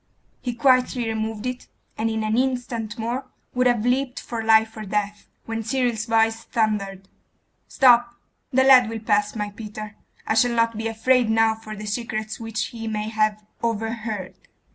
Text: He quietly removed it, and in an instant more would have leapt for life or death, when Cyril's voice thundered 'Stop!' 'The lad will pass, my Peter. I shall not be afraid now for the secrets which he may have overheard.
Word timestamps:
He 0.41 0.55
quietly 0.55 1.07
removed 1.07 1.45
it, 1.45 1.67
and 1.95 2.09
in 2.09 2.23
an 2.23 2.35
instant 2.35 2.97
more 2.97 3.27
would 3.53 3.67
have 3.67 3.85
leapt 3.85 4.19
for 4.19 4.43
life 4.43 4.75
or 4.75 4.83
death, 4.83 5.27
when 5.45 5.61
Cyril's 5.61 6.05
voice 6.07 6.43
thundered 6.43 7.07
'Stop!' 7.67 8.15
'The 8.51 8.63
lad 8.63 8.89
will 8.89 8.97
pass, 8.97 9.35
my 9.35 9.51
Peter. 9.51 9.95
I 10.25 10.33
shall 10.33 10.55
not 10.55 10.75
be 10.75 10.87
afraid 10.87 11.29
now 11.29 11.53
for 11.53 11.75
the 11.75 11.85
secrets 11.85 12.39
which 12.39 12.69
he 12.73 12.87
may 12.87 13.09
have 13.09 13.45
overheard. 13.61 14.33